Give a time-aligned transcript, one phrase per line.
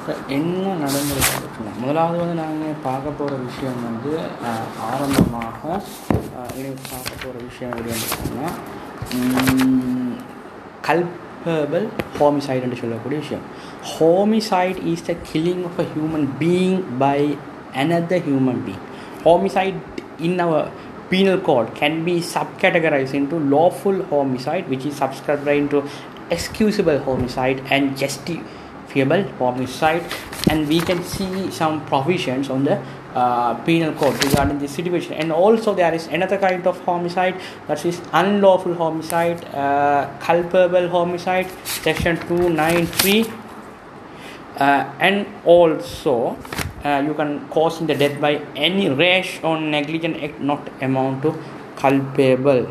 [0.00, 1.44] இப்போ என்ன நடந்திருக்கு
[1.78, 4.12] முதலாவது வந்து நாங்கள் பார்க்க போகிற விஷயம் வந்து
[4.44, 5.62] அஹ், ஆரம்பமாக
[6.36, 8.56] அஹ், இன்னைக்கு பார்க்க போகிற விஷயம் எப்படின்னு சொன்னால்
[10.86, 11.86] கல்பபிள்
[12.18, 13.44] ஹோமிசைடுன்னு சொல்லக்கூடிய விஷயம்
[13.92, 17.20] homicide is the killing of a human being by
[17.76, 18.82] another human being
[19.24, 19.78] homicide
[20.20, 20.60] in our
[21.10, 25.80] penal code can be subcategorized into lawful homicide which is subscribed into
[26.30, 28.54] excusable homicide and justifiable
[29.39, 30.03] homicide
[30.49, 32.81] and we can see some provisions on the
[33.13, 35.13] uh, penal code regarding this situation.
[35.13, 37.35] And also there is another kind of homicide
[37.67, 43.25] that is unlawful homicide uh, culpable homicide section 293
[44.57, 46.37] uh, and also
[46.83, 51.35] uh, you can causing the death by any rash or negligent act not amount to
[51.75, 52.67] culpable